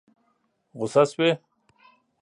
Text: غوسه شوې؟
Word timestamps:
غوسه 0.77 1.03
شوې؟ 1.09 1.29